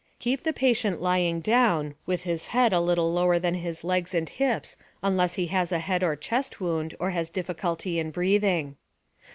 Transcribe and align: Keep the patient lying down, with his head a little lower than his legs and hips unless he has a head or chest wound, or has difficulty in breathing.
Keep 0.17 0.41
the 0.41 0.51
patient 0.51 0.99
lying 0.99 1.41
down, 1.41 1.93
with 2.07 2.23
his 2.23 2.47
head 2.47 2.73
a 2.73 2.79
little 2.81 3.13
lower 3.13 3.37
than 3.37 3.53
his 3.53 3.83
legs 3.83 4.15
and 4.15 4.27
hips 4.27 4.75
unless 5.03 5.35
he 5.35 5.45
has 5.45 5.71
a 5.71 5.77
head 5.77 6.01
or 6.03 6.15
chest 6.15 6.59
wound, 6.59 6.95
or 6.99 7.11
has 7.11 7.29
difficulty 7.29 7.99
in 7.99 8.09
breathing. 8.09 8.77